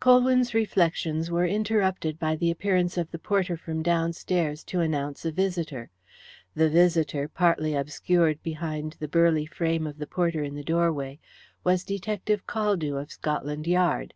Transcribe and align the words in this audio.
Colwyn's 0.00 0.54
reflections 0.54 1.30
were 1.30 1.44
interrupted 1.44 2.18
by 2.18 2.34
the 2.36 2.50
appearance 2.50 2.96
of 2.96 3.10
the 3.10 3.18
porter 3.18 3.54
from 3.54 3.82
downstairs 3.82 4.64
to 4.64 4.80
announce 4.80 5.26
a 5.26 5.30
visitor. 5.30 5.90
The 6.54 6.70
visitor, 6.70 7.28
partly 7.28 7.74
obscured 7.74 8.42
behind 8.42 8.94
the 8.98 9.08
burly 9.08 9.44
frame 9.44 9.86
of 9.86 9.98
the 9.98 10.06
porter 10.06 10.42
in 10.42 10.54
the 10.54 10.64
doorway, 10.64 11.18
was 11.64 11.84
Detective 11.84 12.46
Caldew, 12.46 12.96
of 12.96 13.12
Scotland 13.12 13.66
Yard. 13.66 14.14